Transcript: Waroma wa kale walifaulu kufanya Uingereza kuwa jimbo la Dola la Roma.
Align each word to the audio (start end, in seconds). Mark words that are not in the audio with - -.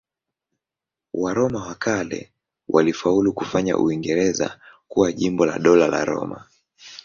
Waroma 1.13 1.65
wa 1.67 1.75
kale 1.75 2.31
walifaulu 2.67 3.33
kufanya 3.33 3.77
Uingereza 3.77 4.59
kuwa 4.87 5.11
jimbo 5.11 5.45
la 5.45 5.59
Dola 5.59 5.87
la 5.87 6.05
Roma. 6.05 6.45